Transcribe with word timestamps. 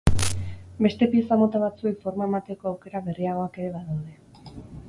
Beste 0.85 1.07
pieza 1.11 1.37
mota 1.43 1.61
batzuei 1.65 1.93
forma 2.05 2.29
emateko 2.31 2.71
aukera 2.73 3.05
berriagoak 3.11 3.61
ere 3.67 3.73
badaude. 3.79 4.63